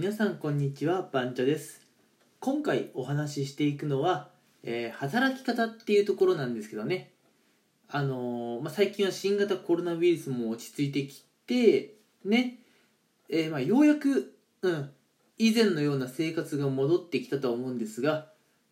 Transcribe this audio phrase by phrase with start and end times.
[0.00, 1.84] 皆さんこんにちは番茶です。
[2.38, 4.28] 今回お話ししていくのは、
[4.62, 7.10] えー働き方っていうところなんですけどね。
[7.88, 12.60] あのーまあ、最近は新型コロナウイルスも落ち着いてきてね、
[13.28, 14.90] えーまあ、ようやく、うん、
[15.36, 18.28] 以前のような生活が戻ってきたとは思うんですが、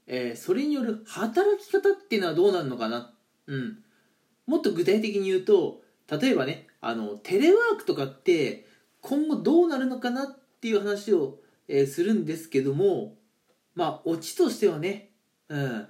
[0.06, 3.12] えそれによる働き方っていうのはどうなるのかな？
[3.48, 3.78] うん。
[4.46, 8.68] もっと具体的に言うと例えばねあのテレワークとかって
[9.00, 11.38] 今後どうなるのかなってっていう話を、
[11.68, 13.14] えーするんですけども
[13.74, 15.10] まあオチとしてはね、
[15.48, 15.88] うん、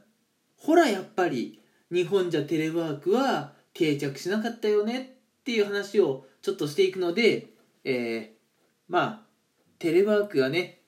[0.56, 1.60] ほらやっぱり
[1.92, 7.48] 日本じゃテレワークは定着しなかったよねっていう話をちょっとしていくので、
[7.84, 8.36] えー
[8.88, 9.20] まあ
[9.78, 10.80] テレワークがね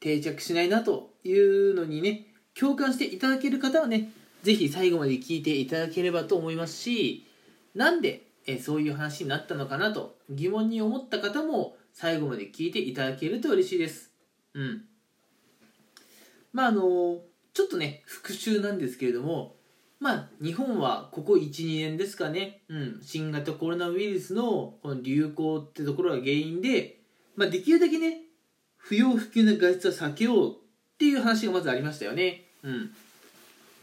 [0.00, 2.26] 定着しないなというのにね
[2.58, 4.10] 共感していただける方はね
[4.42, 7.26] ぜひ最後まで聞いていただければと思いますし
[7.74, 14.12] なんで、えそういう話になったのかなと疑問に思った方も最後まで聞いていただけると嬉しいです。
[14.54, 14.84] うん。
[16.52, 17.20] まああの
[17.54, 19.56] ちょっとね復習なんですけれども
[20.00, 27.00] まあ日本はここ12年ですかね、うん、新型コロナウイルスのこの流行ってところが原因で、
[27.36, 28.22] まあ、できるだけね
[28.76, 30.54] 不要不急な外出は避けようっ
[30.98, 32.44] ていう話がまずありましたよね。
[32.62, 32.90] うん。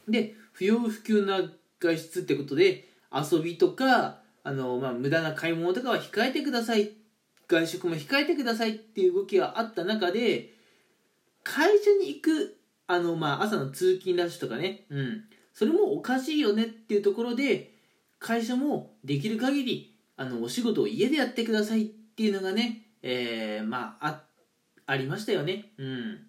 [0.07, 1.41] で不要不急な
[1.79, 6.91] 外出ってことで遊びとかあの、まあ、無駄な買い物とかは控えてください。
[7.47, 10.53] 外食も控えてくださいっていう動きがあった中で
[11.43, 12.57] 会社に行く
[12.87, 17.73] あの、まあ、朝の通勤ラッシュとかね、うん、それもおかしいよねっていうところで
[18.19, 24.23] 会社もできる限りあのお仕事を家でやってくださいっていうのがね、えーまあ、
[24.87, 25.71] ありましたよね。
[25.77, 26.19] うん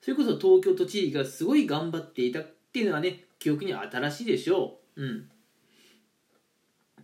[0.00, 5.02] それこそ東京都知事がすごい頑張っていたっていうのはね記憶に新しいでしょう。
[5.02, 5.28] うん。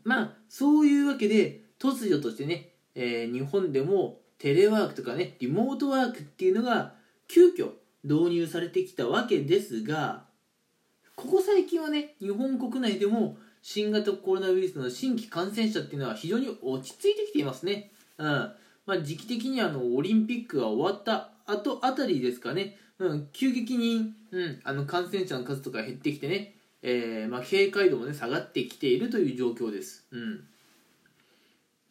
[0.04, 6.94] まあそういうわけで突如としてね、えー日本でもテレワークとかねリモートワークっていうのが
[7.28, 7.70] 急遽
[8.02, 10.24] 導入されてきたわけですが
[11.16, 17.92] ここ最近はね日本国内でも新型コロナウイルスの新規感染者っていうのは非常に落ち着いてきていますね。
[18.18, 18.52] うん
[18.86, 30.06] まあ、時期的にはあのオリンピックが終わった後あたりですかね、うん、急激に、うん、あの感染者の数とか減ってきてね、えーまあ、警戒度もね下がってきているという状況です。
[30.10, 30.44] うん、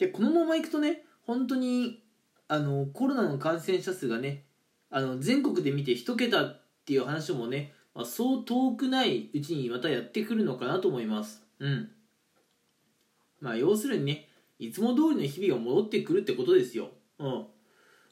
[0.04, 2.02] でこのままいくとね本当に
[2.48, 4.44] あのコロナの感染者数がね
[4.90, 11.42] あの全国で見て1桁っていう話もね、まあ、そう遠くないうちにまたやってくるのかなと思います。
[11.58, 11.88] うん
[13.40, 14.28] まあ、要するにね
[14.58, 16.90] いつも通りの日々が戻ってくるってことですよ。
[17.18, 17.46] うん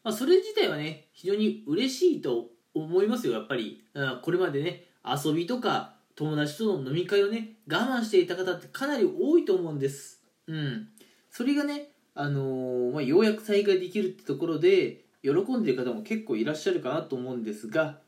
[0.03, 10.23] まあ、それ自体はね非常に嬉しいと思いますよやっぱり、うん、これまでね遊びとか友達との飲み会をね我慢していた方ってかなり多いと思うんです。
[10.47, 10.89] うん、
[11.33, 17.99] それがね、あのーまあ、ようやく再開できるってところで喜んでる方も結構いらっしゃるかなと思うんですが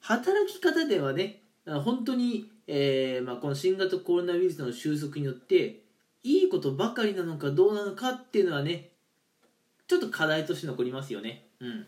[0.00, 5.80] 働き方ではね本当に、えーまあ、この新型コロナウイルスの収束によって
[6.24, 8.88] いいことばかりなのかどうなのかっていうのはね
[9.86, 11.46] ちょっと課題として残りますよね。
[11.60, 11.86] うん、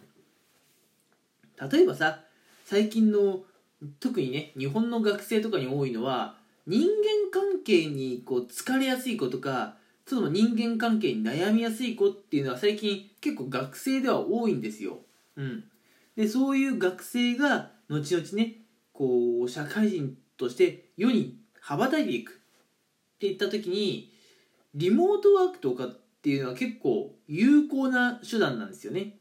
[1.70, 2.20] 例えばさ
[2.64, 3.40] 最近の
[4.00, 6.36] 特にね日本の学生とかに多いのは
[6.66, 9.76] 人間関係にこう疲れやすい子とか
[10.06, 14.98] ちょっと人間関係に悩みやすい子っていうのは最近結構学生では多いんですよ。
[15.36, 15.64] うん、
[16.16, 18.56] でそういう学生が後々ね
[18.92, 22.34] こう社会人として世に羽ばたいていくっ
[23.18, 24.12] ていった時に
[24.74, 29.18] リモートワークとかっていうのは結構有効な手段なんですよね。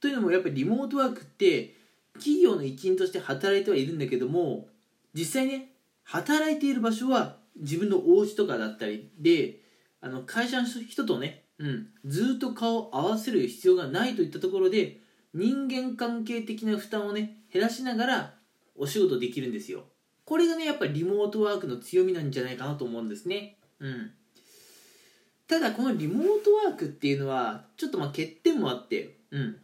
[0.00, 1.74] というのもやっぱりリモートワークって
[2.14, 4.68] 企業の一員として働いてはいるんだけども
[5.14, 5.72] 実際ね
[6.04, 9.59] 働いている場所は自分のお家とかだったりで
[10.00, 15.00] あの会社の人とね、うん、ずっと顔を合わせる必要がないといったところで
[15.34, 18.34] 人間関係的な負担をね減らしながら
[18.76, 19.84] お仕事できるんですよ。
[20.24, 23.58] これがねやっぱりリモートワークの強みなんじゃないかなと思うんですね。
[23.78, 24.10] うん。
[25.46, 29.56] ただこのリモートワークっていうのはちょっとまあ欠点もあってうん。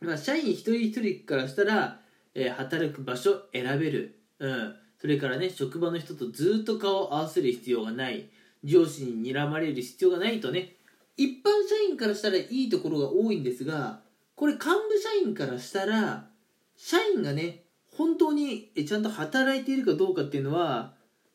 [0.00, 2.00] まあ社員一人一人からしたら、
[2.34, 4.18] えー働く場所選べる。
[4.38, 4.74] うん。
[5.00, 8.28] それからね職場の人とずっと顔を合わせる必要がない。
[8.64, 10.74] 上司に睨まれる必要がないとね。
[11.16, 14.00] 一般社員からしたらいいところが多いんですが
[14.36, 14.72] これ幹部
[15.02, 16.28] 社員からしたら
[16.76, 17.64] 社員がね
[17.96, 20.94] 本当にちゃんと働いているかどうかっていうのは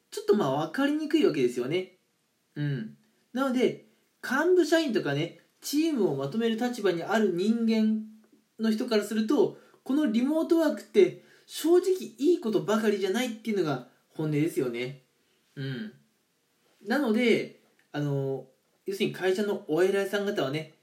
[0.10, 1.98] ちょっとまあ分かりにくいわけですよね。
[2.56, 2.96] うん。
[3.34, 3.88] なので
[4.24, 8.04] 幹部社員とかねチームをまとめる立場にある人間
[8.60, 15.04] の人からするとこのリモートワークって正直いいことばかりじゃないっていうのが本音ですよね。
[15.56, 15.94] うん。
[16.88, 17.60] なので
[17.92, 18.46] あの
[18.86, 20.74] 要するに会社のお偉いさん方はね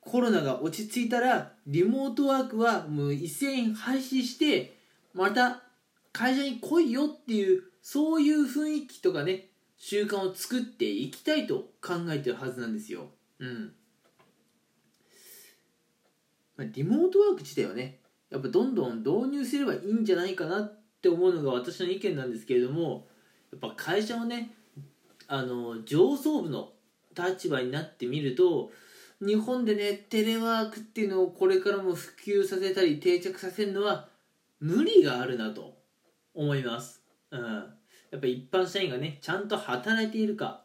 [0.00, 4.76] コロナが落ち着いたらリモートワークはもう一斉に廃止して
[5.14, 5.62] また
[6.12, 9.48] 会社に来いよっていうそういう雰囲気とかね
[9.78, 13.08] 習慣を作っていきたいと考えてるはずなんですよ。
[13.40, 13.72] うん
[16.56, 17.98] ま、リモートワーク自体はね
[18.30, 23.06] やっぱどんどん導入すればいいんじゃないかなって思うのが私の意見なんですけれども
[23.52, 24.54] やっぱ会社のね
[25.32, 26.72] あの上層部の
[27.16, 28.70] 立場になってみると
[29.18, 34.08] 日本でねテレワークっていうのをこれからも普及させたり定着させるのは
[34.60, 35.78] 無理があるなと
[36.34, 37.00] 思います、
[37.30, 37.40] うん、
[38.10, 40.64] やっぱ一般社員がねちゃんと働いているか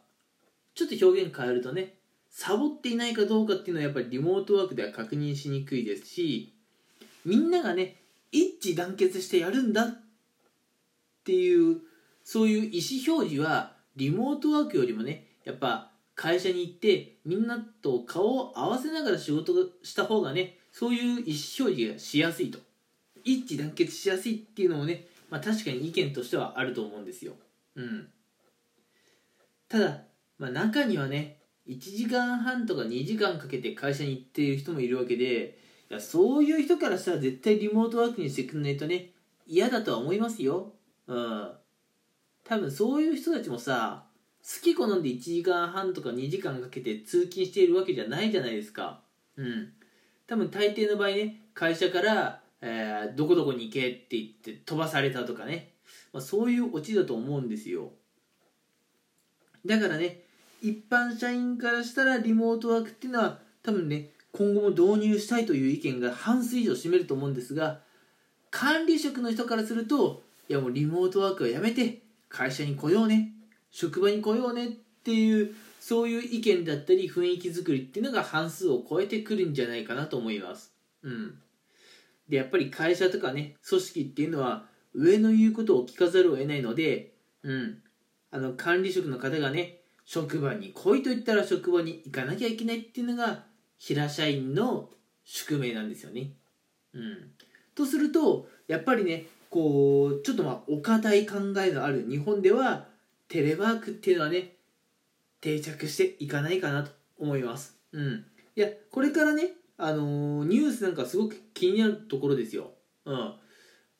[0.74, 1.94] ちょっと表現変えるとね
[2.28, 6.54] サボっていないかどうかっていうのはやっぱりリモートワークでは確認しにくいですし
[7.24, 10.02] みんながね一致団結してやるんだっ
[11.24, 11.78] ていう
[12.22, 19.52] そういう意思表示はリモートワークよりもねやっぱ会社に行ってみんなと顔を合わせながら仕事
[19.82, 21.26] した方がねそういう意思表
[21.76, 22.58] 示がしやすいと
[23.24, 27.32] 一致団結しやすいっていうのもね、まあ、確かに意見としてはあると思うんですよ。
[27.74, 28.08] うん、
[29.68, 30.02] ただ、
[30.38, 35.58] まあ、中にはね1時間半とか2時間かけて会社に行っている人もいるわけで
[35.90, 39.10] いやそういう人からしたら絶対リモートワークにしてくんないとね
[39.46, 40.72] 嫌だとは思いますよ。
[41.06, 41.50] うん。
[42.48, 44.04] 多分そういう人たちもさ
[44.42, 49.00] 好き好んで1時間半とか2時間かけて通勤しているわけじゃないじゃないですか。
[49.36, 49.72] うん。
[50.26, 55.72] 多分大抵の場合ね会社からえー、どこどこに行けって言って飛ばされたとかね、
[56.12, 57.92] まあ、そういうオチだと思うんですよ
[59.64, 60.22] だからね
[60.60, 67.80] 一般社員からしたらリモートワークっていうのは多分ね今後も導入したいという意見が半数以上占めると思うんですが
[68.50, 73.32] 管理職の人からするといやもうリモートワークはやめて会社に来ようね。
[73.70, 74.70] 職場に来ようねっ
[75.04, 80.74] ていうそういう意見だったり雰囲気作りっていうのが半数を超えてくるんじゃないかなと思います。
[81.02, 81.38] うん。
[82.28, 87.78] でやっぱり会社とかね組織っていうのは上の言うことを聞かざるを得ないので、うん、
[88.30, 93.44] あの管理職の方がね職場に来いと言ったら職場に行かなきゃいけないっていうのが
[93.78, 94.90] 平社員の
[95.24, 96.32] 宿命なんですよね。
[96.94, 97.30] うん、
[97.74, 102.86] とするとやっぱりねこうちょっとまあお堅い考えのある日本では
[103.28, 104.56] テレワークっていうのはね
[105.40, 107.76] 定着していかないかなと思います。
[107.92, 108.24] うん、
[108.56, 112.72] いやこれからねあのニュースなんかすごく気になるところですよ。
[113.04, 113.34] うん。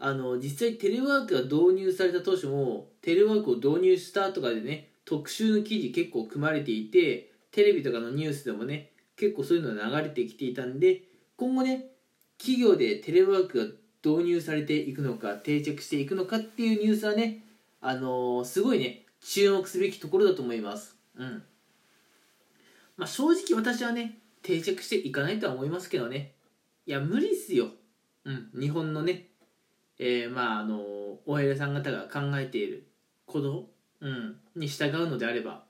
[0.01, 11.03] あの、実際テレワークが導入された当初も、テレワークを導入したとかでね、特集の記事結構組まれていて、テレビとかのニュースでもね、結構そういうのが流れてきていたんで、
[11.37, 11.87] 今後ね、
[12.39, 13.75] 企業でテレワークが
[14.05, 17.45] 導入されていくのか、定着していくのかっていうニュースはね、
[17.81, 20.97] あのー、すごいね、注目すべきところだと思います。
[21.17, 21.43] うん。
[22.97, 26.33] まあ、正直私はね、定着していかないとは思いますけどね
[26.87, 27.69] いや無理っすよ
[28.25, 29.27] うん日本のね
[29.99, 30.81] えー、まああの
[31.27, 32.87] お偉さん方が考えている
[33.27, 33.67] こと、
[34.01, 35.65] うん、に従うのであれば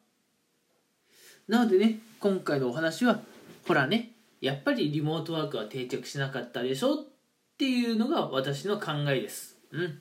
[1.49, 3.21] なのでね今回のお話は
[3.67, 7.07] ほらねやっぱりリモートワークは定着しなかったでしょ
[7.59, 9.57] っていうのが私の考えです。
[9.73, 10.01] うん。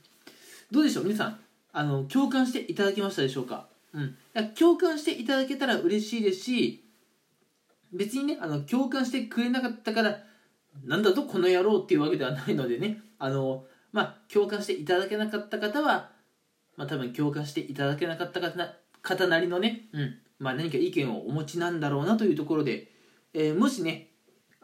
[0.70, 1.06] どうでしょう？
[1.06, 1.40] 皆さん。
[1.74, 3.68] あの共感していただけましたでしょうか？
[3.94, 4.16] うん。
[4.54, 6.86] 共感していただけたら嬉しいですし
[7.92, 10.20] 別にねあの共感してくれなかったから
[10.86, 13.02] なんだとこの野郎っていうわけではないのでね。
[13.18, 16.12] あのまあ共感していただけなかった方は
[16.76, 20.16] まあ多分共感していただけなかった方な方なりのね、うん。
[20.38, 22.92] まあ、何か意見をお持ちなんだろうなというところで、
[23.34, 24.12] えー、もしね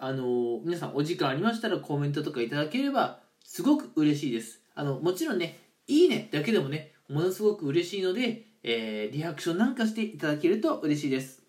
[0.04, 11.44] あの皆さんお時間ありましたらコメントとかいただければすごく嬉しいですあのもちろんねいいねだけでもねものすごく嬉しいので、えー、リアクションなんかしていただけると嬉しいです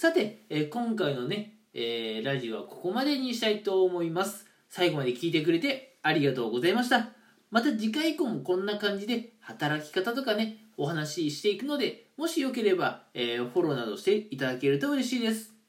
[0.00, 4.46] さて、えー、今回のね、えー、ラジオはここまでにしたいと思います。
[4.70, 7.10] 最後まで聞いてくれてありがとうございました。
[7.50, 15.59] また次回以降もこんな感じで働き方とかね、お話ししていくので、もしよければ、え、フォローなどしていただけると嬉しいです。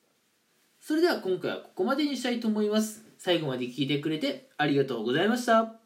[0.81, 3.05] それでは今回はここまでにしたいと思います。
[3.19, 5.80] 最後まで聞いてくれてありがとうございました。